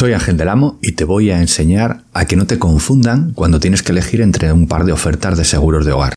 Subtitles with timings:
[0.00, 3.60] Soy Ángel del Amo y te voy a enseñar a que no te confundan cuando
[3.60, 6.14] tienes que elegir entre un par de ofertas de seguros de hogar.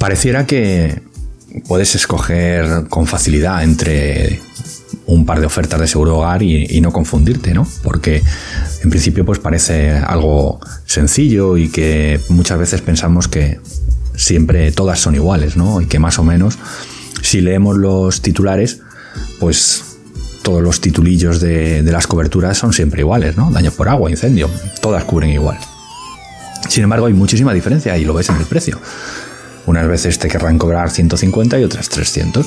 [0.00, 1.00] Pareciera que
[1.68, 4.40] puedes escoger con facilidad entre
[5.06, 7.66] un par de ofertas de seguro hogar y, no confundirte, ¿no?
[7.82, 8.22] Porque
[8.82, 13.60] en principio pues parece algo sencillo y que muchas veces pensamos que
[14.14, 15.80] siempre todas son iguales, ¿no?
[15.80, 16.58] Y que más o menos
[17.22, 18.80] si leemos los titulares,
[19.38, 19.84] pues
[20.42, 23.50] todos los titulillos de, de las coberturas son siempre iguales, ¿no?
[23.50, 25.58] Daños por agua, incendio, todas cubren igual.
[26.68, 28.80] Sin embargo, hay muchísima diferencia y lo ves en el precio.
[29.66, 32.46] Unas veces te querrán cobrar 150 y otras 300.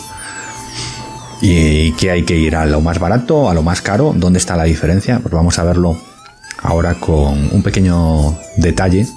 [1.42, 2.56] ¿Y qué hay que ir?
[2.56, 3.50] ¿A lo más barato?
[3.50, 4.14] ¿A lo más caro?
[4.16, 5.20] ¿Dónde está la diferencia?
[5.20, 5.98] Pues vamos a verlo
[6.62, 9.08] ahora con un pequeño detalle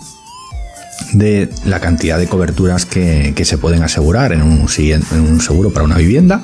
[1.13, 5.85] de la cantidad de coberturas que, se pueden asegurar en un, en un seguro para
[5.85, 6.43] una vivienda,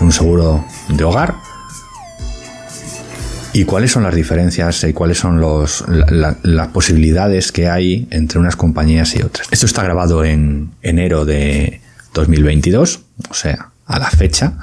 [0.00, 1.34] un seguro de hogar
[3.56, 9.16] y cuáles son las diferencias y cuáles son las posibilidades que hay entre unas compañías
[9.16, 9.48] y otras.
[9.50, 11.80] Esto está grabado en enero de
[12.12, 14.54] 2022, o sea, a la fecha.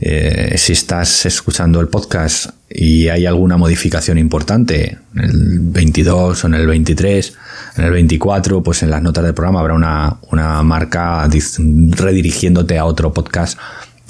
[0.00, 6.46] Eh, si estás escuchando el podcast y hay alguna modificación importante, en el 22 o
[6.46, 7.34] en el 23,
[7.76, 12.84] en el 24, pues en las notas del programa habrá una, una marca redirigiéndote a
[12.84, 13.58] otro podcast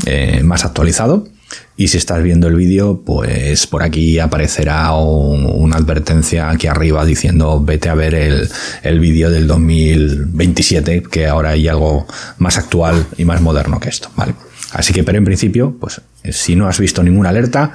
[0.06, 1.28] eh, más actualizado.
[1.76, 7.62] Y si estás viendo el vídeo, pues por aquí aparecerá una advertencia aquí arriba diciendo
[7.62, 8.48] vete a ver el,
[8.82, 12.06] el vídeo del 2027, que ahora hay algo
[12.38, 14.34] más actual y más moderno que esto, ¿vale?
[14.74, 17.72] Así que, pero en principio, pues si no has visto ninguna alerta,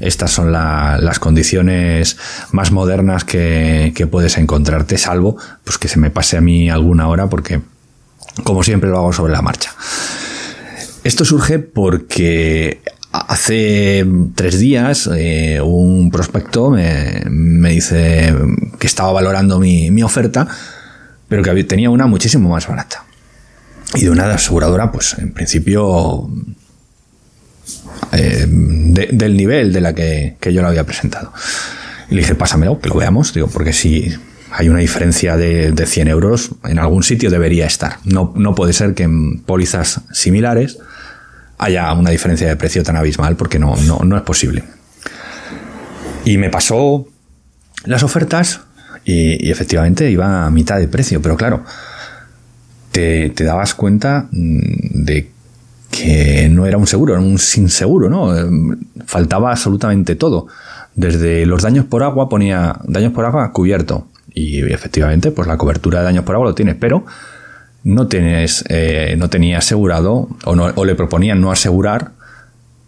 [0.00, 2.16] estas son las condiciones
[2.50, 7.28] más modernas que, puedes encontrarte, salvo pues que se me pase a mí alguna hora,
[7.28, 7.60] porque
[8.42, 9.74] como siempre lo hago sobre la marcha.
[11.04, 12.80] Esto surge porque
[13.12, 17.22] hace tres días eh, un prospecto me,
[17.68, 18.34] dice
[18.78, 20.48] que estaba valorando mi, mi oferta,
[21.28, 23.04] pero que tenía una muchísimo más barata
[23.94, 26.30] y de una aseguradora, pues en principio
[28.12, 31.32] eh, del nivel de la que, yo lo había presentado.
[32.10, 34.12] Y le dije, pásamelo, que lo veamos, digo, porque si
[34.52, 37.98] hay una diferencia de, de 100 euros, en algún sitio debería estar.
[38.04, 40.78] No, no puede ser que en pólizas similares
[41.58, 44.64] haya una diferencia de precio tan abismal, porque no, no, no es posible.
[46.24, 47.06] Y me pasó
[47.84, 48.60] las ofertas
[49.04, 51.64] y, y efectivamente iba a mitad de precio, pero claro,
[52.90, 55.30] te, dabas cuenta mm, de
[55.90, 58.36] que no era un seguro, era un sin seguro, ¿no?
[58.36, 60.46] Em, faltaba absolutamente todo.
[60.94, 64.06] Desde los daños por agua ponía daños por agua cubierto.
[64.32, 67.04] Y efectivamente, pues la cobertura de daños por agua lo tienes, pero
[67.82, 72.12] no tienes, eh, no tenía asegurado, o, no, o le proponían no asegurar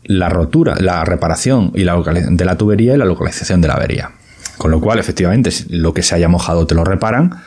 [0.04, 4.10] la rotura, la reparación y la de la tubería y la localización de la avería.
[4.58, 7.42] Con lo cual, efectivamente, lo que se haya mojado te lo reparan,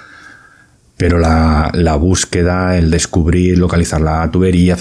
[0.98, 4.78] pero la, la, búsqueda, el descubrir, localizar la tubería,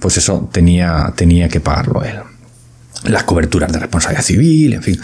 [0.00, 2.16] pues eso tenía, tenía que pagarlo él.
[3.04, 5.00] Las coberturas de responsabilidad civil, en fin.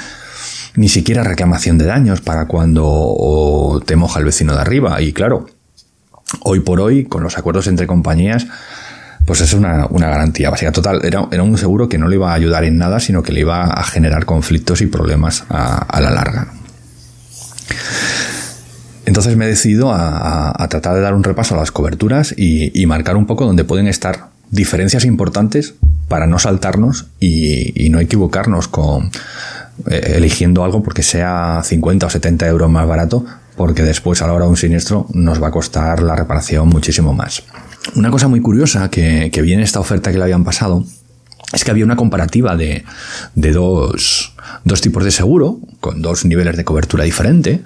[0.74, 5.00] Ni siquiera reclamación de daños para cuando te moja el vecino de arriba.
[5.00, 5.46] Y claro,
[6.42, 8.46] hoy por hoy, con los acuerdos entre compañías,
[9.24, 10.72] pues es una, una garantía básica.
[10.72, 13.32] Total, era, era, un seguro que no le iba a ayudar en nada, sino que
[13.32, 16.52] le iba a generar conflictos y problemas a, a la larga.
[19.08, 23.16] Entonces me he decidido a, tratar de dar un repaso a las coberturas y, marcar
[23.16, 25.72] un poco donde pueden estar diferencias importantes
[26.08, 29.10] para no saltarnos y, no equivocarnos con
[29.90, 33.24] eh, eligiendo algo porque sea 50 o 70 euros más barato,
[33.56, 37.14] porque después a la hora de un siniestro nos va a costar la reparación muchísimo
[37.14, 37.42] más.
[37.96, 40.84] Una cosa muy curiosa que, que vi en esta oferta que le habían pasado
[41.54, 42.84] es que había una comparativa de,
[43.34, 47.62] de dos, dos tipos de seguro, con dos niveles de cobertura diferente,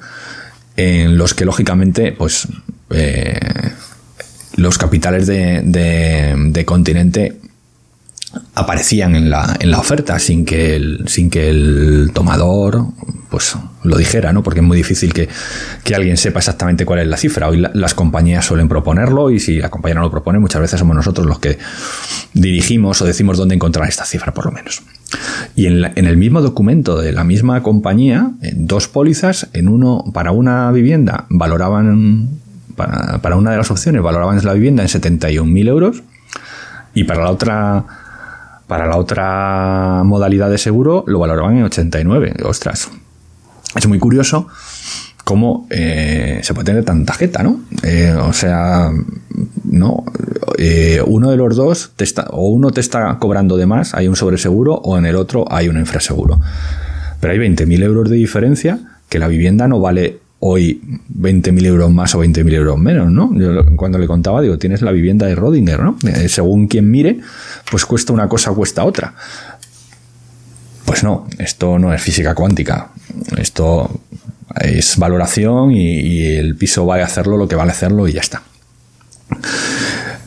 [0.77, 2.49] en los que lógicamente, pues,
[2.91, 3.39] eh,
[4.57, 7.39] los capitales de, de, continente
[8.55, 12.87] aparecían en la, en la oferta sin que el, sin que el tomador
[13.33, 14.43] pues lo dijera, ¿no?
[14.43, 15.27] Porque es muy difícil que,
[15.85, 17.49] que alguien sepa exactamente cuál es la cifra.
[17.49, 20.95] Hoy las compañías suelen proponerlo y si la compañía no lo propone, muchas veces somos
[20.95, 21.59] nosotros los que
[22.35, 24.83] dirigimos o decimos dónde encontrar esta cifra, por lo menos.
[25.55, 30.05] Y en, en el mismo documento de la misma compañía, en dos pólizas, en uno
[30.13, 32.29] para una vivienda valoraban,
[32.77, 36.03] para, para una de las opciones valoraban la vivienda en 71.000 euros
[36.95, 37.85] y para la otra
[38.67, 42.37] para la otra modalidad de seguro lo valoraban en 89.
[42.45, 42.91] Ostras,
[43.75, 44.49] es muy curioso
[45.33, 47.63] cómo eh, se puede tener tanta jeta, ¿no?
[47.83, 48.93] Eh, o sea,
[49.65, 50.05] no,
[51.07, 54.15] uno de los dos te está, o uno te está cobrando de más, hay un
[54.15, 56.39] sobreseguro, o en el otro hay un infraseguro.
[57.19, 60.83] Pero hay 20.000 euros de diferencia que la vivienda no vale hoy
[61.19, 63.31] 20.000 euros más o 20.000 euros menos, ¿no?
[63.35, 65.97] Yo cuando le contaba, digo, tienes la vivienda de Rodinger, ¿no?
[66.29, 67.21] según quien mire,
[67.71, 69.15] pues cuesta una cosa, cuesta otra.
[70.85, 72.91] Pues no, esto no es física cuántica.
[73.39, 74.02] Esto
[74.61, 78.43] es valoración y, el piso va a hacerlo lo que vale hacerlo y ya está.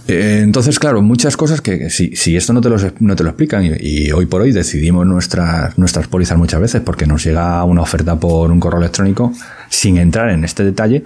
[0.08, 2.70] Eh, entonces, claro, muchas cosas que si, esto no te,
[3.00, 7.06] no te lo explican y, hoy por hoy decidimos nuestras, nuestras pólizas muchas veces porque
[7.08, 9.34] nos llega una oferta por un correo electrónico
[9.70, 11.04] sin entrar en este detalle,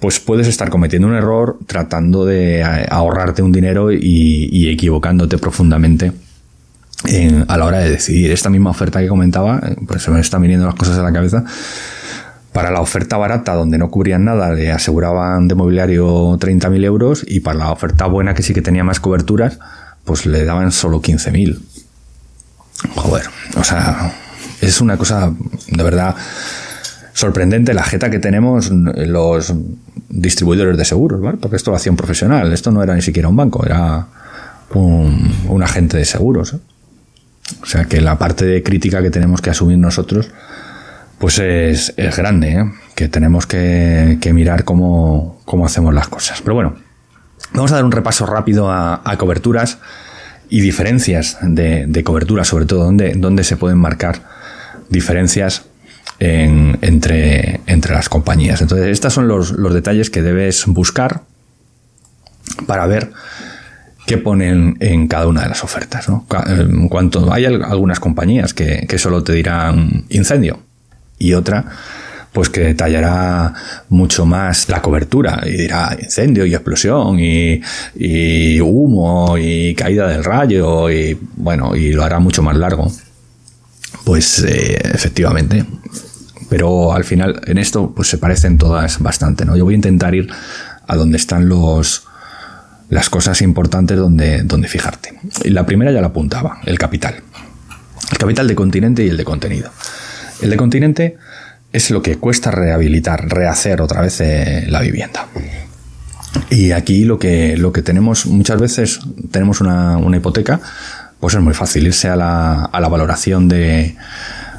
[0.00, 6.12] pues puedes estar cometiendo un error tratando de ahorrarte un dinero y equivocándote profundamente
[7.48, 8.30] a la hora de decidir.
[8.30, 11.44] Esta misma oferta que comentaba, pues se me están viniendo las cosas a la cabeza.
[12.54, 17.40] Para la oferta barata, donde no cubrían nada, le aseguraban de mobiliario 30.000 euros y
[17.40, 19.58] para la oferta buena, que sí que tenía más coberturas,
[20.04, 21.60] pues le daban solo 15.000.
[22.94, 23.24] Joder,
[23.56, 24.14] o sea,
[24.60, 25.32] es una cosa
[25.68, 26.14] de verdad
[27.12, 29.52] sorprendente la jeta que tenemos los
[30.08, 31.38] distribuidores de seguros, ¿vale?
[31.38, 34.06] Porque esto lo hacía un profesional, esto no era ni siquiera un banco, era
[34.74, 36.54] un, un agente de seguros.
[36.54, 36.58] ¿eh?
[37.62, 40.30] O sea que la parte de crítica que tenemos que asumir nosotros,
[41.24, 42.64] pues es, grande, ¿eh?
[42.94, 46.42] que tenemos que, mirar cómo, hacemos las cosas.
[46.42, 46.74] Pero bueno,
[47.54, 49.78] vamos a dar un repaso rápido a, coberturas
[50.50, 54.20] y diferencias de, cobertura, sobre todo, dónde, se pueden marcar
[54.90, 55.64] diferencias
[56.18, 58.60] entre, entre las compañías.
[58.60, 61.22] Entonces, estos son los, los detalles que debes buscar
[62.66, 63.12] para ver
[64.06, 66.06] que ponen en cada una de las ofertas.
[66.06, 66.26] ¿no?
[66.48, 70.73] En cuanto hay algunas compañías que, solo te dirán incendio
[71.18, 71.64] y otra
[72.32, 73.54] pues que detallará
[73.90, 77.60] mucho más la cobertura y dirá incendio y explosión y,
[78.60, 82.90] humo y caída del rayo y bueno y lo hará mucho más largo
[84.04, 85.64] pues eh, efectivamente
[86.48, 90.14] pero al final en esto pues se parecen todas bastante no yo voy a intentar
[90.14, 90.28] ir
[90.86, 92.06] a donde están los
[92.90, 95.18] las cosas importantes donde, donde fijarte.
[95.44, 97.22] La primera ya la apuntaba, el capital.
[98.12, 99.70] El capital de continente y el de contenido.
[100.40, 101.16] El de continente
[101.72, 105.26] es lo que cuesta rehabilitar, rehacer otra vez eh, la vivienda.
[106.50, 109.00] Y aquí lo que, lo que tenemos, muchas veces
[109.30, 110.60] tenemos una, hipoteca,
[111.20, 113.96] pues es muy fácil irse a la, a la valoración de,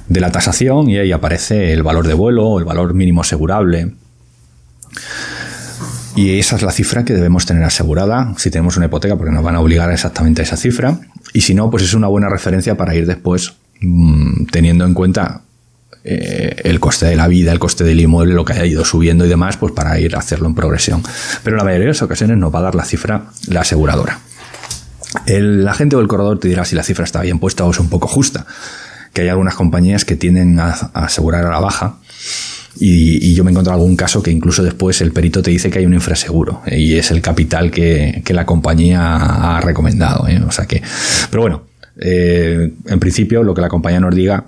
[0.07, 3.93] de la tasación y ahí aparece el valor de vuelo, el valor mínimo asegurable.
[6.15, 9.43] Y esa es la cifra que debemos tener asegurada si tenemos una hipoteca, porque nos
[9.43, 10.99] van a obligar exactamente a esa cifra.
[11.33, 15.41] Y si no, pues es una buena referencia para ir después mm, teniendo en cuenta
[16.07, 19.25] eh, el coste de la vida, el coste del inmueble, lo que haya ido subiendo
[19.25, 21.01] y demás, pues para ir a hacerlo en progresión.
[21.43, 24.19] Pero en la mayoría de las ocasiones nos va a dar la cifra la aseguradora.
[25.25, 27.79] El agente o el corredor te dirá si la cifra está bien puesta o es
[27.79, 28.45] un poco justa.
[29.13, 31.95] Que hay algunas compañías que tienden a asegurar a la baja
[32.79, 35.79] y, yo me he encontrado algún caso que incluso después el perito te dice que
[35.79, 40.27] hay un infraseguro eh, y es el capital que, la compañía ha recomendado.
[40.27, 40.39] ¿eh?
[40.47, 40.83] O sea que,
[41.31, 41.63] pero bueno,
[41.97, 44.43] en principio lo que la compañía nos diga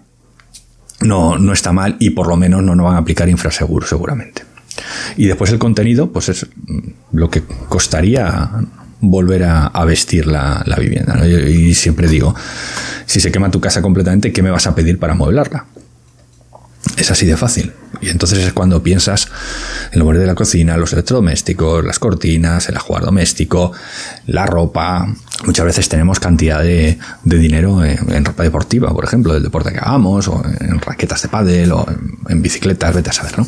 [1.08, 4.44] no, no está mal y por lo menos no nos van a aplicar infraseguro seguramente.
[5.16, 6.46] Y después el contenido, pues es
[7.12, 8.50] lo que costaría
[9.00, 11.26] volver a, vestir la, vivienda.
[11.26, 12.36] Y, y siempre digo,
[13.06, 15.66] si se quema tu casa completamente, ¿qué me vas a pedir para amueblarla?
[16.98, 17.74] Es así de fácil.
[18.02, 19.30] Y entonces es cuando piensas
[19.98, 23.72] en lo mueble de la cocina, los electrodomésticos, las cortinas, el ajuar doméstico,
[24.28, 25.08] la ropa.
[25.44, 30.28] Muchas veces tenemos cantidad de, dinero en, ropa deportiva, por ejemplo, del deporte que hagamos,
[30.28, 31.84] o en raquetas de pádel, o
[32.30, 33.48] en, bicicletas, vete a saber, ¿no?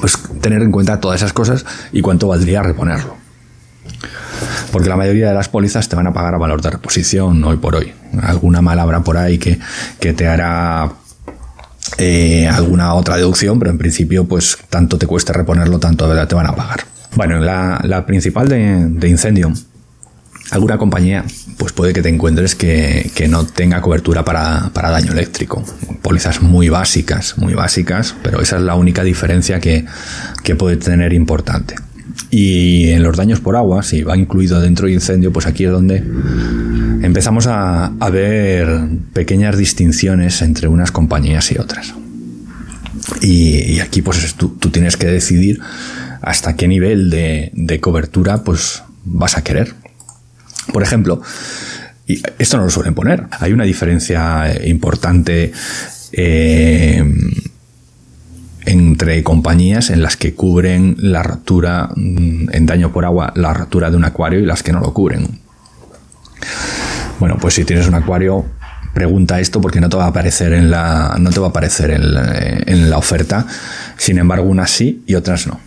[0.00, 3.14] Pues tener en cuenta todas esas cosas y cuánto valdría reponerlo.
[4.72, 7.58] Porque la mayoría de las pólizas te van a pagar a valor de reposición hoy
[7.58, 7.92] por hoy.
[8.22, 9.58] Alguna mal habrá por ahí que,
[10.00, 10.90] que te hará
[11.98, 16.46] eh, alguna otra deducción, pero en principio, pues tanto te cuesta reponerlo, tanto te van
[16.46, 16.80] a pagar.
[17.14, 19.50] Bueno, la, principal de, incendio,
[20.50, 21.24] alguna compañía,
[21.56, 25.64] pues puede que te encuentres que, no tenga cobertura para, daño eléctrico.
[26.02, 29.86] Pólizas muy básicas, muy básicas, pero esa es la única diferencia que,
[30.58, 31.76] puede tener importante.
[32.30, 35.70] Y en los daños por agua, si va incluido dentro de incendio, pues aquí es
[35.70, 36.02] donde
[37.02, 38.68] empezamos a, ver
[39.12, 41.94] pequeñas distinciones entre unas compañías y otras.
[43.20, 45.60] Y, aquí pues tú, tienes que decidir
[46.22, 49.74] hasta qué nivel de, cobertura pues vas a querer.
[50.72, 51.22] Por ejemplo,
[52.06, 53.24] y esto no lo suelen poner.
[53.38, 55.52] Hay una diferencia importante
[56.12, 57.04] eh,
[58.66, 63.90] entre compañías en las que cubren la rotura mm, en daño por agua, la rotura
[63.90, 65.40] de un acuario y las que no lo cubren.
[67.18, 68.44] Bueno, pues si tienes un acuario,
[68.92, 71.90] pregunta esto porque no te va a aparecer en la, no te va a aparecer
[71.90, 73.46] en la, oferta.
[73.96, 75.60] Sin embargo, unas sí y otras no.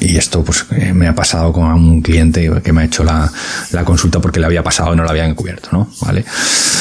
[0.00, 3.30] Y esto pues eh, me ha pasado con un cliente que me ha hecho la,
[3.72, 5.90] la consulta porque le había pasado y no lo habían cubierto, ¿no?
[6.00, 6.24] ¿Vale?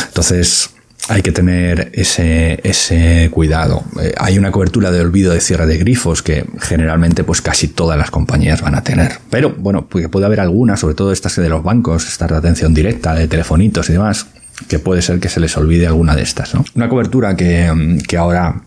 [0.08, 0.70] Entonces,
[1.10, 3.84] hay que tener ese, ese cuidado.
[4.02, 7.98] Eh, hay una cobertura de olvido de cierre de grifos que generalmente pues casi todas
[7.98, 9.20] las compañías van a tener.
[9.30, 12.74] Pero bueno, pues puede haber algunas, sobre todo estas de los bancos, estas de atención
[12.74, 14.28] directa, de telefonitos y demás,
[14.68, 16.54] que puede ser que se les olvide alguna de estas.
[16.54, 16.64] ¿no?
[16.76, 18.62] Una cobertura que, que ahora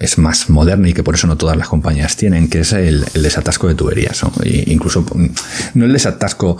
[0.00, 3.04] es más moderna y que por eso no todas las compañías tienen, que es el,
[3.12, 4.22] desatasco de tuberías.
[4.44, 5.26] incluso mm,
[5.74, 6.56] no el desatasco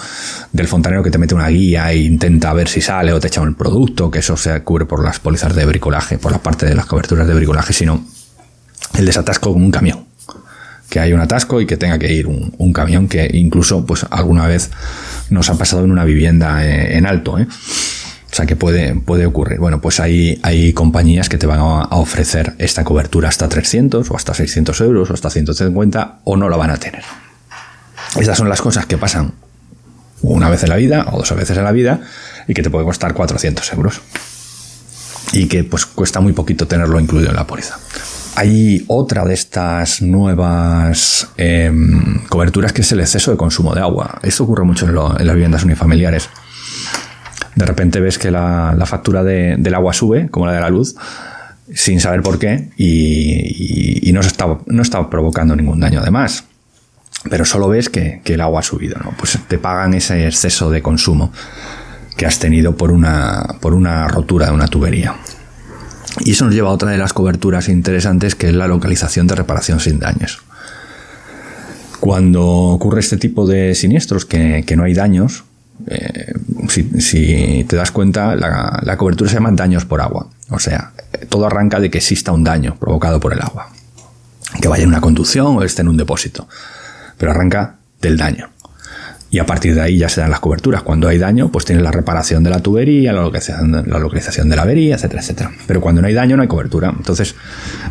[0.52, 3.40] del fontanero que te mete una guía e intenta ver si sale o te echa
[3.40, 6.74] un producto, que eso se cubre por las pólizas de bricolaje, por la parte de
[6.74, 8.04] las coberturas de bricolaje, sino
[8.98, 10.04] el desatasco con un camión.
[10.90, 14.46] Que hay un atasco y que tenga que ir un, camión que incluso pues alguna
[14.48, 14.70] vez
[15.30, 17.38] nos ha pasado en una vivienda eh, en alto.
[17.38, 17.46] ¿eh?
[18.30, 19.58] O sea que puede, puede ocurrir.
[19.58, 24.16] Bueno, pues hay, hay compañías que te van a ofrecer esta cobertura hasta 300 o
[24.16, 27.02] hasta 600 euros o hasta 150 o no la van a tener.
[28.16, 29.32] Estas son las cosas que pasan
[30.22, 32.00] una vez en la vida o dos veces en la vida
[32.46, 34.00] y que te puede costar 400 euros.
[35.32, 37.78] Y que pues cuesta muy poquito tenerlo incluido en la póliza.
[38.36, 44.20] Hay otra de estas nuevas em, coberturas que es el exceso de consumo de agua.
[44.22, 46.28] Esto ocurre mucho en, en las viviendas unifamiliares
[47.54, 50.94] de repente ves que la, factura del agua sube, como la de la luz,
[51.74, 56.44] sin saber por qué, y, no, está, no está provocando ningún daño además.
[57.28, 59.12] Pero solo ves que, el agua ha subido, ¿no?
[59.18, 61.32] Pues te pagan ese exceso de consumo
[62.16, 65.16] que has tenido por una, por una rotura de una tubería.
[66.20, 69.34] Y eso nos lleva a otra de las coberturas interesantes que es la localización de
[69.34, 70.42] reparación sin daños.
[72.00, 75.44] Cuando ocurre este tipo de siniestros, que, que no hay daños,
[75.86, 76.32] eh,
[76.70, 80.28] si, te das cuenta, la, cobertura se llama daños por agua.
[80.48, 80.92] O sea,
[81.28, 83.68] todo arranca de que exista un daño provocado por el agua.
[84.60, 86.48] Que vaya en una conducción o esté en un depósito.
[87.18, 88.50] Pero arranca del daño.
[89.30, 90.82] Y a partir de ahí ya se dan las coberturas.
[90.82, 94.56] Cuando hay daño, pues tienes la reparación de la tubería, la localización, la localización de
[94.56, 95.52] la avería, etcétera, etcétera.
[95.66, 96.92] Pero cuando no hay daño, no hay cobertura.
[96.96, 97.36] Entonces,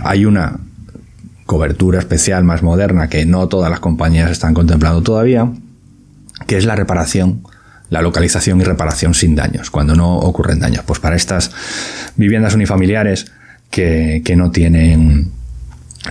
[0.04, 0.60] hay una
[1.46, 5.50] cobertura especial más moderna que no todas las compañías están contemplando todavía,
[6.46, 7.42] que es la reparación
[7.90, 10.84] la localización y reparación sin daños, cuando no ocurren daños.
[10.86, 11.52] Pues para estas
[12.16, 13.32] viviendas unifamiliares
[13.70, 15.32] que, no tienen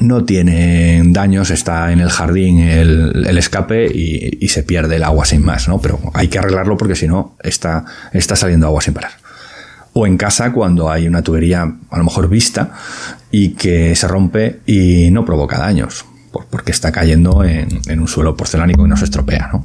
[0.00, 5.44] no tienen daños, está en el jardín el, escape y, se pierde el agua sin
[5.44, 5.80] más, ¿no?
[5.80, 9.12] Pero hay que arreglarlo porque si no está, está saliendo agua sin parar.
[9.94, 12.72] O en casa cuando hay una tubería a lo mejor vista
[13.30, 16.04] y que se rompe y no provoca daños,
[16.50, 19.64] porque está cayendo en, en un suelo porcelánico y no se estropea, ¿no?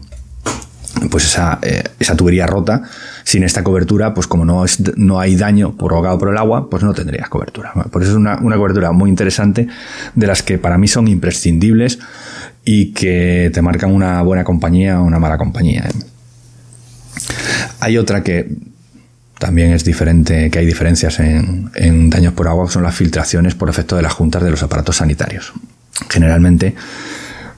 [1.10, 2.84] Pues esa, eh, esa, tubería rota,
[3.24, 6.84] sin esta cobertura, pues como no, es, no hay daño provocado por el agua, pues
[6.84, 7.74] no tendrías cobertura.
[7.92, 9.68] Por eso es una, cobertura muy interesante,
[10.16, 12.00] de las que para mí son imprescindibles
[12.64, 15.86] y que te marcan una buena compañía o una mala compañía.
[15.88, 15.94] ¿eh?
[17.80, 18.50] Hay otra que
[19.40, 23.70] también es diferente, que hay diferencias en, en daños por agua, son las filtraciones por
[23.70, 25.52] efecto de las juntas de los aparatos sanitarios.
[26.10, 26.76] Generalmente,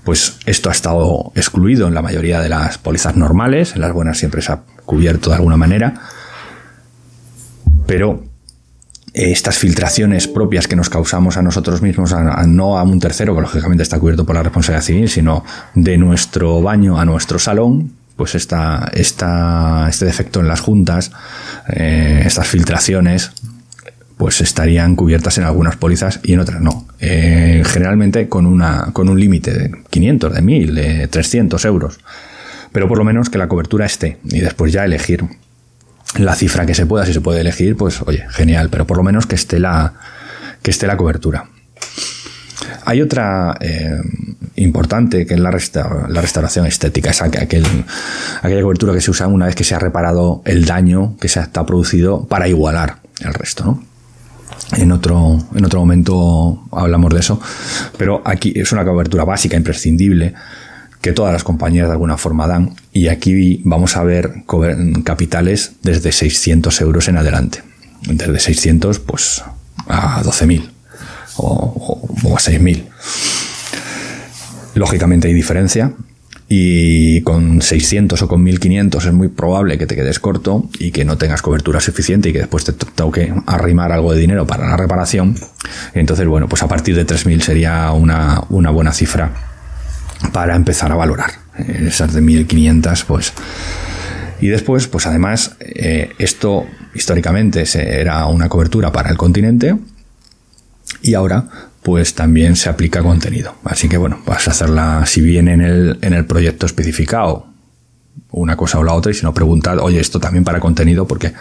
[0.06, 4.18] pues esto ha estado excluido en la mayoría de las pólizas normales, en las buenas
[4.20, 5.96] siempre se ha cubierto de alguna manera,
[7.88, 8.24] pero
[9.14, 12.14] eh, estas filtraciones propias que nos causamos a nosotros mismos,
[12.48, 15.44] no a un tercero, que lógicamente está cubierto por la responsabilidad civil, sino
[15.74, 21.12] de nuestro baño a nuestro salón, pues esta, este defecto en las juntas,
[21.68, 23.32] eh, estas filtraciones,
[24.18, 26.85] pues estarían cubiertas en algunas pólizas y en otras no.
[27.00, 32.00] Eh, generalmente con, una, con un límite de 500, de 1000, de 300 euros.
[32.72, 35.26] Pero por lo menos que la cobertura esté y después ya elegir
[36.18, 39.04] la cifra que se pueda, si se puede elegir, pues oye, genial, pero por lo
[39.04, 39.94] menos que esté la,
[40.62, 41.46] que esté la cobertura.
[42.86, 44.00] Hay otra eh,
[44.56, 47.66] importante que es la, la restauración estética, aquel,
[48.42, 51.40] aquella cobertura que se usa una vez que se ha reparado el daño que se
[51.40, 53.95] ha producido para igualar el resto, ¿no?
[54.78, 57.40] En otro, en otro momento hablamos de eso,
[57.98, 60.34] pero aquí es una cobertura básica, imprescindible,
[61.02, 64.44] que todas las compañías de alguna forma dan, y aquí vamos a ver
[65.04, 67.62] capitales desde 600 euros en adelante,
[68.08, 69.44] desde 600 pues
[69.88, 70.68] a 12.000
[71.38, 72.86] o, o, a 6.000.
[74.74, 75.94] Lógicamente hay diferencia,
[76.58, 81.04] y con 600 o con 1500 es muy probable que te quedes corto y que
[81.04, 84.78] no tengas cobertura suficiente y que después te toque arrimar algo de dinero para la
[84.78, 85.36] reparación.
[85.94, 89.34] Entonces, bueno, pues a partir de 3000 sería una, una buena cifra
[90.32, 91.32] para empezar a valorar.
[91.58, 93.34] Esas de 1500, pues.
[94.40, 99.76] Y después, pues además, eh, esto históricamente era una cobertura para el continente
[101.02, 101.50] y ahora
[101.86, 103.54] pues también se aplica contenido.
[103.64, 107.46] Así que bueno, vas a hacerla si viene en el, en el proyecto especificado
[108.32, 111.34] una cosa o la otra y si no preguntar, oye, esto también para contenido porque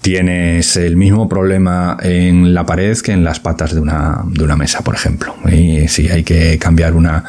[0.00, 4.56] tienes el mismo problema en la pared que en las patas de una, de una
[4.56, 5.34] mesa, por ejemplo.
[5.52, 7.24] Y si hay que cambiar una,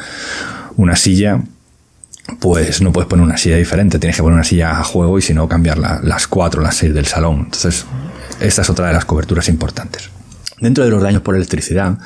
[0.76, 1.42] una silla,
[2.40, 5.22] pues no puedes poner una silla diferente, tienes que poner una silla a juego y
[5.22, 7.40] si no cambiar las cuatro, las seis del salón.
[7.44, 7.84] Entonces,
[8.40, 10.15] esta es otra de las coberturas importantes.
[10.60, 11.98] Dentro de los daños por electricidad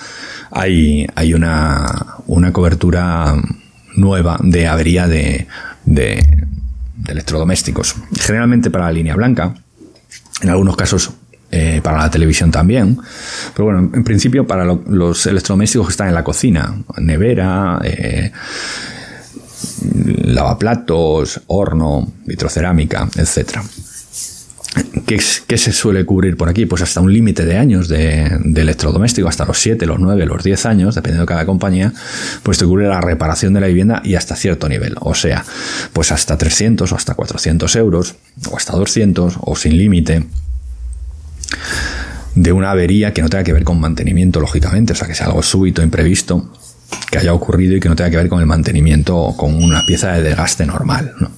[0.50, 3.34] hay, hay una, una cobertura
[3.94, 5.46] nueva de avería de,
[5.84, 6.46] de,
[7.06, 7.94] electrodomésticos.
[8.18, 9.54] Generalmente para la línea blanca,
[10.42, 11.10] en algunos casos
[11.52, 12.98] eh, para la televisión también.
[13.54, 18.32] Pero bueno, en principio para los electrodomésticos que están en la cocina, nevera, eh,
[20.24, 23.62] lavaplatos, horno, vitrocerámica, etcétera.
[25.06, 26.66] ¿Qué, se suele cubrir por aquí?
[26.66, 30.66] Pues hasta un límite de años de, electrodoméstico, hasta los 7, los 9, los 10
[30.66, 31.92] años, dependiendo de cada compañía,
[32.44, 34.94] pues te cubre la reparación de la vivienda y hasta cierto nivel.
[35.00, 35.44] O sea,
[35.92, 38.14] pues hasta 300 o hasta 400 euros,
[38.48, 40.26] o hasta 200, o sin límite
[42.36, 45.26] de una avería que no tenga que ver con mantenimiento, lógicamente, o sea, que sea
[45.26, 46.52] algo súbito, imprevisto,
[47.10, 49.84] que haya ocurrido y que no tenga que ver con el mantenimiento o con una
[49.84, 51.14] pieza de desgaste normal.
[51.18, 51.32] ¿no?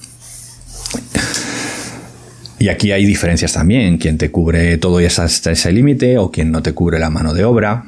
[2.63, 6.49] Y aquí hay diferencias también, quien te cubre todo y hasta ese límite o quien
[6.49, 7.87] no te cubre la mano de obra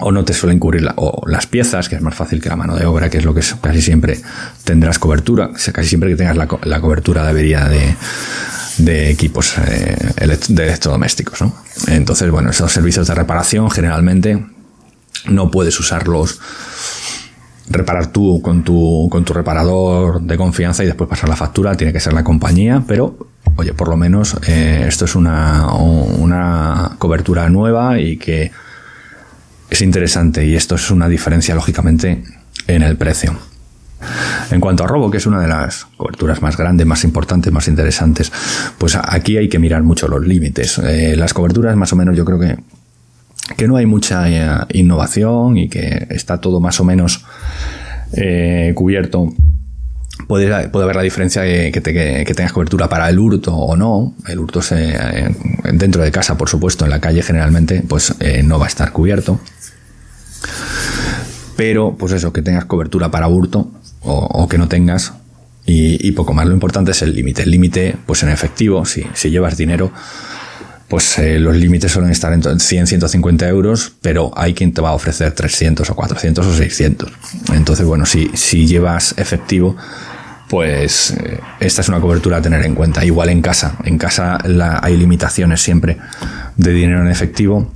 [0.00, 2.74] o no te suelen cubrir o las piezas, que es más fácil que la mano
[2.74, 4.18] de obra, que es lo que casi siempre
[4.64, 7.94] tendrás cobertura, casi siempre que tengas la, cobertura de,
[8.78, 9.96] de equipos eh,
[10.48, 11.44] de electrodomésticos.
[11.86, 14.44] Entonces, bueno, esos servicios de reparación generalmente
[15.28, 16.40] no puedes usarlos
[17.68, 21.92] reparar tú con tu, con tu reparador de confianza y después pasar la factura, tiene
[21.92, 23.16] que ser la compañía, pero
[23.56, 28.52] oye, por lo menos eh, esto es una, una cobertura nueva y que
[29.68, 32.22] es interesante y esto es una diferencia lógicamente
[32.66, 33.36] en el precio.
[34.50, 37.66] En cuanto a robo, que es una de las coberturas más grandes, más importantes, más
[37.66, 38.30] interesantes,
[38.78, 40.78] pues aquí hay que mirar mucho los límites.
[40.78, 42.56] Eh, las coberturas más o menos yo creo que,
[43.56, 47.24] que no hay mucha eh, innovación y que está todo más o menos
[48.74, 49.34] cubierto
[50.26, 54.14] Puede, haber la diferencia de que, tengas cobertura para el hurto o no.
[54.26, 55.34] El hurto se, eh,
[55.72, 58.90] dentro de casa, por supuesto, en la calle generalmente, pues eh, no va a estar
[58.90, 59.38] cubierto.
[61.56, 63.70] Pero, pues eso, que tengas cobertura para hurto
[64.02, 65.12] o, que no tengas.
[65.64, 66.46] Y, poco más.
[66.46, 67.42] Lo importante es el límite.
[67.42, 69.92] El límite, pues en efectivo, si, si llevas dinero,
[70.88, 74.90] pues eh, los límites suelen estar en 100, 150 euros, pero hay quien te va
[74.90, 77.12] a ofrecer 300 o 400 o 600.
[77.52, 79.76] Entonces, bueno, si, si llevas efectivo,
[80.48, 83.04] pues eh, esta es una cobertura a tener en cuenta.
[83.04, 84.38] Igual en casa, en casa
[84.82, 85.98] hay limitaciones siempre
[86.56, 87.70] de dinero en efectivo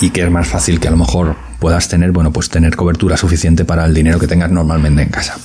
[0.00, 3.16] y que es más fácil que a lo mejor puedas tener, bueno, pues tener cobertura
[3.16, 5.36] suficiente para el dinero que tengas normalmente en casa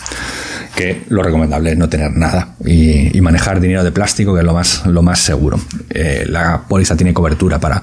[0.75, 4.53] que lo recomendable es no tener nada y, manejar dinero de plástico, que es lo
[4.53, 5.57] más, lo más seguro.
[5.89, 7.81] Eh, la póliza tiene cobertura para,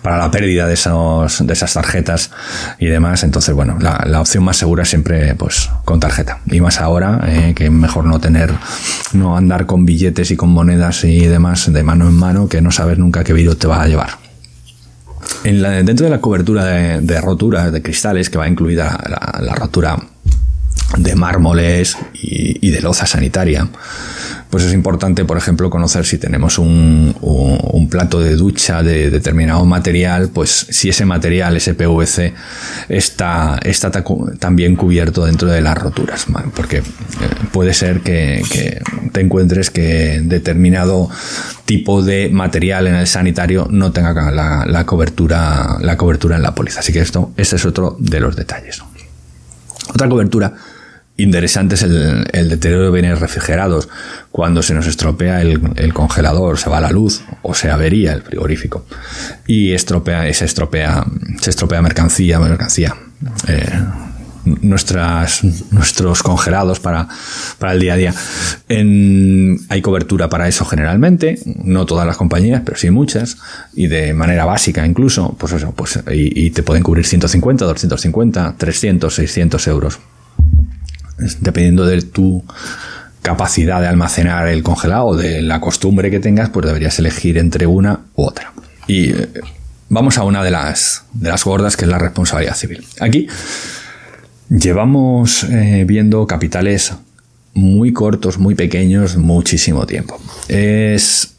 [0.00, 2.30] para la pérdida de, esos, de esas tarjetas
[2.78, 3.22] y demás.
[3.22, 6.38] Entonces, bueno, la, opción más segura es siempre pues, con tarjeta.
[6.46, 8.50] Y más ahora, eh, que mejor no tener,
[9.12, 12.70] no andar con billetes y con monedas y demás de mano en mano, que no
[12.70, 14.27] sabes nunca qué virus te va a llevar.
[15.44, 19.54] En dentro de la cobertura de, de rotura de cristales, que va incluida la, la
[19.54, 19.96] rotura
[20.96, 23.68] de mármoles y, de loza sanitaria,
[24.50, 27.14] pues es importante, por ejemplo, conocer si tenemos un,
[27.90, 32.34] plato de ducha de determinado material, pues si ese material, ese PVC,
[32.90, 33.90] está, está
[34.38, 36.82] también cubierto dentro de las roturas, porque eh,
[37.50, 38.42] puede ser que,
[39.12, 41.08] te encuentres que determinado
[41.64, 46.54] tipo de material en el sanitario no tenga la, la, cobertura, la cobertura en la
[46.54, 46.80] póliza.
[46.80, 48.82] Así que esto, este es otro de los detalles.
[49.88, 50.52] Otra cobertura
[51.18, 53.88] interesante es el, deterioro de bienes refrigerados.
[54.30, 58.86] Cuando se nos estropea el, congelador, se va la luz o se avería el frigorífico
[59.46, 62.94] y se estropea, se estropea mercancía, mercancía.
[63.48, 63.68] Eh,
[64.62, 67.08] nuestras, nuestros congelados para,
[67.58, 68.14] para el día a día.
[69.68, 73.36] hay cobertura para eso generalmente, no todas las compañías, pero sí muchas,
[73.74, 78.54] y de manera básica incluso, pues eso, pues, y, y te pueden cubrir 150, 250,
[78.56, 79.98] 300, 600 euros
[81.40, 82.44] dependiendo de tu
[83.22, 88.00] capacidad de almacenar el congelado, de la costumbre que tengas, pues deberías elegir entre una
[88.14, 88.52] u otra.
[88.86, 89.28] Y eh,
[89.88, 92.86] vamos a una de las, de las gordas, que es la responsabilidad civil.
[93.00, 93.26] Aquí
[94.48, 96.92] llevamos eh, viendo capitales
[97.54, 100.20] muy cortos, muy pequeños, muchísimo tiempo.
[100.48, 101.34] Es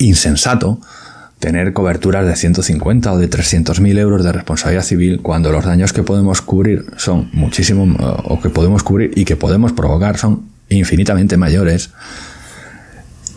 [0.00, 0.80] insensato
[1.38, 5.92] tener coberturas de 150 o de 300 mil euros de responsabilidad civil cuando los daños
[5.92, 11.36] que podemos cubrir son muchísimo o que podemos cubrir y que podemos provocar son infinitamente
[11.36, 11.90] mayores.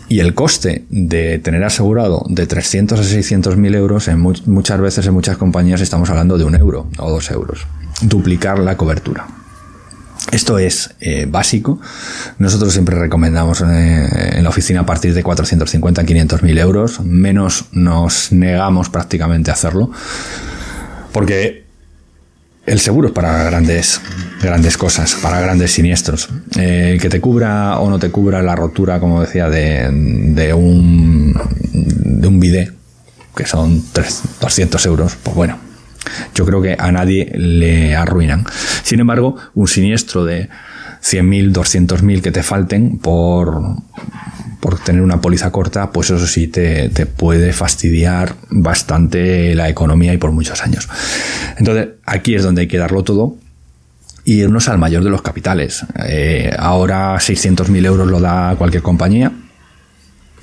[0.08, 5.06] Y el coste de tener asegurado de 300 a 600 mil euros en muchas veces
[5.06, 7.66] en muchas compañías estamos hablando de un euro o dos euros.
[8.02, 9.41] Duplicar la cobertura
[10.32, 11.78] esto es eh, básico.
[12.38, 17.00] Nosotros siempre recomendamos eh, en la oficina a partir de 450 500 mil euros.
[17.00, 19.90] Menos nos negamos prácticamente a hacerlo.
[21.12, 21.66] Porque
[22.64, 24.00] el seguro es para grandes,
[24.40, 26.30] grandes cosas, para grandes siniestros.
[26.58, 31.38] Eh, que te cubra o no te cubra la rotura, como decía, de, de un,
[31.72, 32.72] de un bidet,
[33.36, 33.84] que son
[34.40, 35.58] 200 euros, pues bueno,
[36.34, 38.44] yo creo que a nadie le arruinan.
[38.82, 40.48] Sin embargo, un siniestro de
[41.02, 43.60] 100.000, 200.000 que te falten por,
[44.60, 50.18] por tener una póliza corta, pues eso sí te, puede fastidiar bastante la economía y
[50.18, 50.88] por muchos años.
[51.58, 53.36] Entonces, aquí es donde hay que darlo todo
[54.24, 55.84] y irnos al mayor de los capitales.
[56.06, 59.32] Eh, ahora 600.000 euros lo da cualquier compañía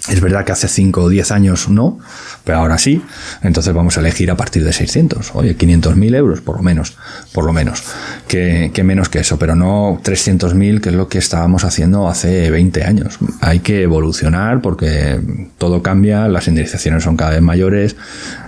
[0.09, 1.99] es verdad que hace 5 o 10 años no,
[2.43, 3.01] pero ahora sí.
[3.43, 5.31] Entonces vamos a elegir a partir de 600.
[5.35, 6.97] Oye, 500.000 euros, por lo menos.
[7.33, 7.83] Por lo menos.
[8.27, 12.83] Que, menos que eso, pero no 300.000, que es lo que estábamos haciendo hace 20
[12.83, 13.19] años.
[13.41, 15.19] Hay que evolucionar porque
[15.57, 17.95] todo cambia, las indemnizaciones son cada vez mayores.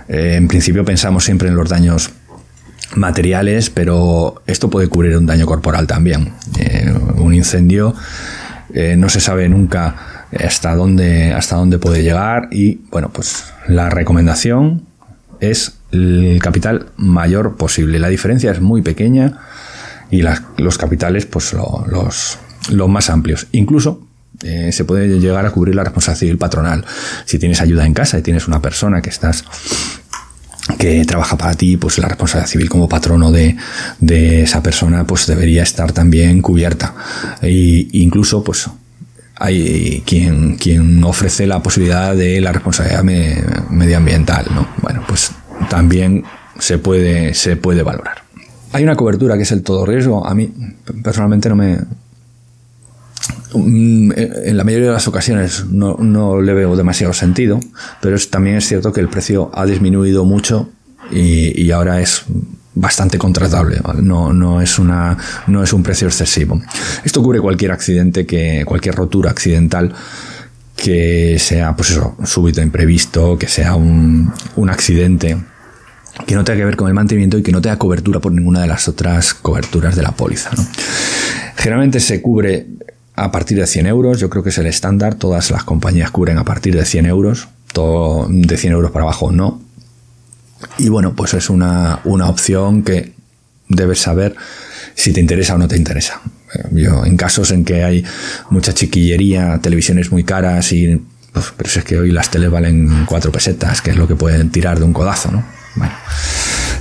[0.08, 2.10] Eh, en principio pensamos siempre en los daños
[2.96, 6.32] materiales, pero esto puede cubrir un daño corporal también.
[6.58, 7.94] Eh, un incendio
[8.74, 13.90] eh, no se sabe nunca hasta dónde, hasta dónde puede llegar y bueno, pues la
[13.90, 14.82] recomendación
[15.40, 17.98] es el capital mayor posible.
[17.98, 19.38] La diferencia es muy pequeña
[20.10, 20.22] y
[20.58, 22.38] los capitales pues los,
[22.70, 23.46] los más amplios.
[23.52, 24.06] Incluso
[24.42, 26.84] eh, se puede llegar a cubrir la responsabilidad civil patronal.
[27.24, 29.44] Si tienes ayuda en casa y tienes una persona que estás
[30.78, 33.56] que trabaja para ti, pues la responsabilidad civil como patrono de,
[33.98, 36.94] de esa persona, pues debería estar también cubierta.
[37.42, 38.70] E incluso, pues
[39.36, 43.02] hay quien, quien ofrece la posibilidad de la responsabilidad
[43.70, 44.68] medioambiental, ¿no?
[44.80, 45.32] Bueno, pues
[45.68, 46.24] también
[46.58, 48.22] se puede, se puede valorar.
[48.72, 50.26] Hay una cobertura que es el todo riesgo.
[50.26, 50.52] A mí
[51.02, 51.78] personalmente no me...
[53.54, 57.60] Mm, en la mayoría de las ocasiones no, no le veo demasiado sentido,
[58.00, 60.70] pero es, también es cierto que el precio ha disminuido mucho
[61.10, 62.24] y, y ahora es
[62.74, 66.60] bastante contratable, no, no, es una, no es un precio excesivo.
[67.04, 69.94] Esto cubre cualquier accidente, que, cualquier rotura accidental
[70.76, 75.36] que sea, pues eso, súbito, imprevisto, que sea un, un accidente
[76.26, 78.60] que no tenga que ver con el mantenimiento y que no tenga cobertura por ninguna
[78.60, 80.50] de las otras coberturas de la póliza.
[81.56, 82.66] Generalmente se cubre
[83.14, 86.38] a partir de 100 euros, yo creo que es el estándar, todas las compañías cubren
[86.38, 89.61] a partir de 100 euros, todo de 100 euros para abajo no,
[90.78, 93.12] y bueno, pues es una, opción que
[93.68, 94.34] debes saber
[94.94, 96.20] si te interesa o no te interesa.
[96.54, 98.04] Eh, yo, en casos en que hay
[98.50, 101.00] mucha chiquillería, televisiones muy caras y.
[101.32, 104.50] Pues, pero es que hoy las teles valen cuatro pesetas, que es lo que pueden
[104.50, 105.44] tirar de un codazo, ¿no?
[105.76, 105.94] Bueno.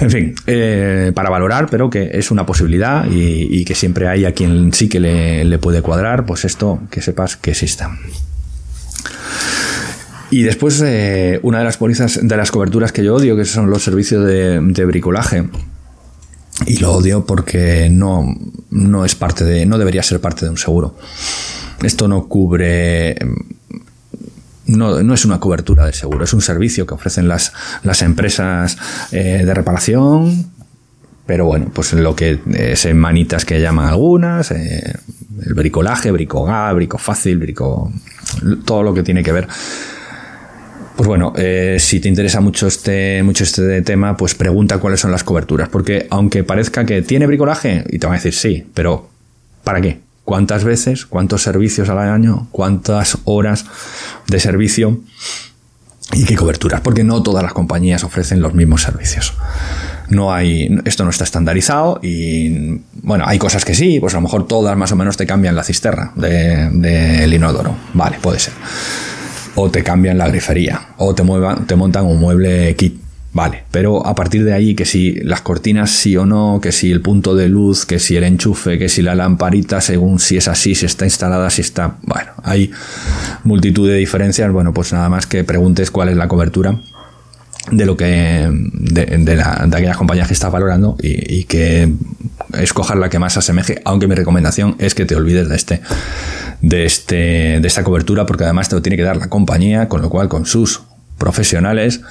[0.01, 4.33] En fin, eh, para valorar, pero que es una posibilidad y, que siempre hay a
[4.33, 7.91] quien sí que le, le puede cuadrar, pues esto que sepas que exista.
[10.31, 13.69] Y después, eh, una de las pólizas, de las coberturas que yo odio, que son
[13.69, 15.43] los servicios de, bricolaje.
[16.65, 18.33] Y lo odio porque no,
[18.69, 20.95] no es parte de, no debería ser parte de un seguro.
[21.83, 23.17] Esto no cubre,
[24.67, 27.51] no, no, es una cobertura de seguro, es un servicio que ofrecen las,
[27.83, 28.77] las empresas
[29.11, 30.49] eh, de reparación,
[31.25, 34.93] pero bueno, pues lo que es en manitas que llaman algunas, eh,
[35.45, 37.91] el bricolaje, bricogá, brico fácil, brico,
[38.63, 39.47] todo lo que tiene que ver
[41.01, 45.11] pues bueno, eh, si te interesa mucho este, mucho este tema, pues pregunta cuáles son
[45.11, 45.67] las coberturas.
[45.67, 49.09] Porque aunque parezca que tiene bricolaje, y te van a decir sí, pero
[49.63, 49.99] ¿para qué?
[50.25, 51.07] ¿Cuántas veces?
[51.07, 52.49] ¿Cuántos servicios al año?
[52.51, 53.65] ¿Cuántas horas
[54.27, 54.99] de servicio?
[56.13, 56.81] ¿Y qué coberturas?
[56.81, 59.33] Porque no todas las compañías ofrecen los mismos servicios.
[60.09, 64.21] No hay, esto no está estandarizado y, bueno, hay cosas que sí, pues a lo
[64.21, 67.75] mejor todas más o menos te cambian la cisterna del de, inodoro.
[67.95, 68.53] Vale, puede ser
[69.55, 72.99] o te cambian la grifería, o te, muevan, te montan un mueble kit.
[73.33, 76.91] Vale, pero a partir de ahí, que si las cortinas sí o no, que si
[76.91, 80.49] el punto de luz, que si el enchufe, que si la lamparita, según si es
[80.49, 81.95] así, si está instalada, si está.
[82.01, 82.71] Bueno, hay
[83.45, 84.51] multitud de diferencias.
[84.51, 86.77] Bueno, pues nada más que preguntes cuál es la cobertura
[87.69, 91.93] de lo que de, la, de aquellas compañías que estás valorando y, que
[92.57, 95.81] escojas la que más asemeje aunque mi recomendación es que te olvides de este
[96.61, 100.01] de este de esta cobertura porque además te lo tiene que dar la compañía con
[100.01, 100.81] lo cual con sus
[101.17, 102.01] profesionales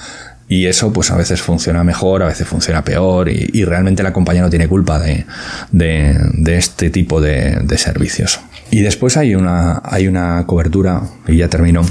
[0.47, 4.41] y eso pues a veces funciona mejor, a veces funciona peor y, realmente la compañía
[4.41, 5.25] no tiene culpa de,
[5.71, 8.41] de, este tipo de, de, servicios.
[8.69, 11.83] Y después hay una, hay una cobertura, y ya termino,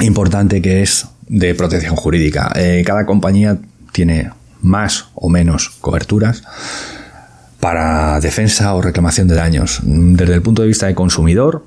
[0.00, 2.52] importante que es de protección jurídica.
[2.54, 3.56] Eh, cada compañía
[3.90, 6.42] tiene más o menos coberturas
[7.58, 9.80] para defensa o reclamación de daños.
[9.82, 11.64] Desde el punto de vista de consumidor,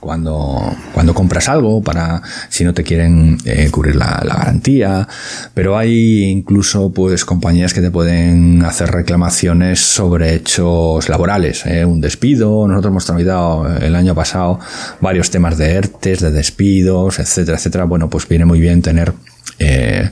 [0.00, 5.08] cuando, cuando compras algo, para si no te quieren eh, cubrir la, garantía,
[5.54, 12.00] pero hay incluso pues compañías que te pueden hacer reclamaciones sobre hechos laborales, eh, un
[12.00, 14.60] despido, nosotros hemos tramitado el año pasado
[15.00, 19.12] varios temas de ERTES, de despidos, etcétera, etcétera, bueno, pues viene muy bien tener
[19.58, 20.10] eh,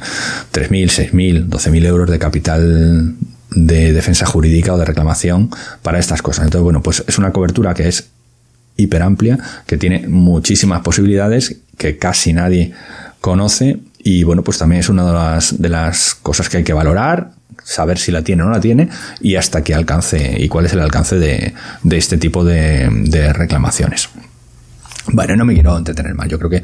[0.53, 3.17] 3.000, 6.000, 12.000 euros de capital
[3.51, 5.51] de defensa jurídica o de reclamación
[5.83, 6.45] para estas cosas.
[6.45, 8.11] Entonces, bueno, pues es una cobertura que es
[8.77, 12.73] hiper amplia, que tiene muchísimas posibilidades que casi nadie
[13.21, 16.73] conoce y bueno, pues también es una de las, de las cosas que hay que
[16.73, 17.33] valorar,
[17.65, 18.89] saber si la tiene o no la tiene
[19.21, 24.09] y hasta qué alcance y cuál es el alcance de, de este tipo de, reclamaciones.
[25.09, 26.29] Bueno, no me quiero entretener más.
[26.29, 26.63] Yo creo que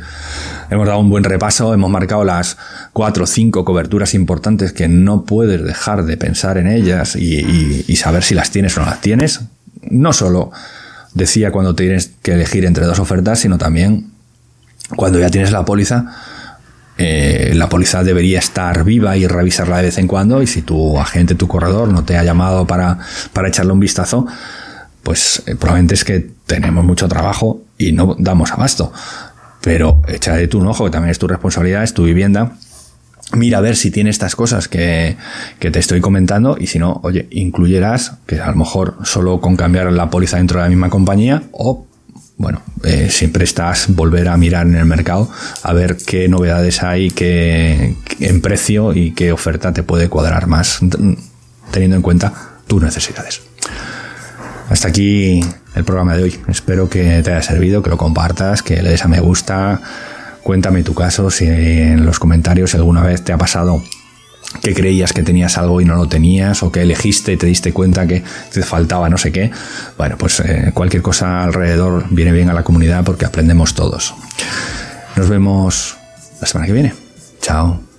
[0.70, 2.56] hemos dado un buen repaso, hemos marcado las
[2.92, 7.96] cuatro o cinco coberturas importantes que no puedes dejar de pensar en ellas y, y
[7.96, 9.40] saber si las tienes o no las tienes.
[9.90, 10.52] No solo
[11.14, 14.10] decía cuando tienes que elegir entre dos ofertas, sino también
[14.96, 16.06] cuando ya tienes la póliza,
[16.98, 20.98] eh, la póliza debería estar viva y revisarla de vez en cuando y si tu
[20.98, 22.98] agente, tu corredor no te ha llamado para,
[23.32, 24.26] para echarle un vistazo,
[25.02, 28.92] pues eh, probablemente es que tenemos mucho trabajo y no damos abasto.
[29.62, 32.56] Pero échale tú un ojo, que también es tu responsabilidad, es tu vivienda
[33.34, 35.16] mira a ver si tiene estas cosas que,
[35.58, 39.56] que, te estoy comentando y si no, oye, incluyerás que a lo mejor solo con
[39.56, 41.86] cambiar la póliza dentro de la misma compañía o
[42.38, 45.30] bueno, eh, siempre estás volver a mirar en el mercado
[45.62, 50.80] a ver qué novedades hay qué, en precio y qué oferta te puede cuadrar más
[51.70, 52.32] teniendo en cuenta
[52.66, 53.42] tus necesidades.
[54.68, 55.40] Hasta aquí
[55.74, 56.40] el programa de hoy.
[56.48, 59.80] Espero que te haya servido, que lo compartas, que le des a me gusta
[60.42, 63.82] Cuéntame tu caso, si en los comentarios alguna vez te ha pasado
[64.60, 67.72] que creías que tenías algo y no lo tenías, o que elegiste y te diste
[67.72, 69.50] cuenta que te faltaba no sé qué.
[69.96, 74.14] Bueno, pues eh, cualquier cosa alrededor viene bien a la comunidad porque aprendemos todos.
[75.16, 75.96] Nos vemos
[76.40, 76.94] la semana que viene.
[77.40, 77.91] Chao.